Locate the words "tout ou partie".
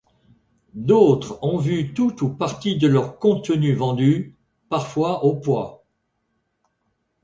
1.93-2.75